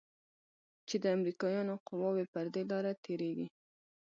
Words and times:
چې 0.87 0.95
د 1.03 1.05
امريکايانو 1.17 1.75
قواوې 1.87 2.25
پر 2.33 2.45
دې 2.53 2.63
لاره 2.71 2.91
تېريږي. 3.05 3.47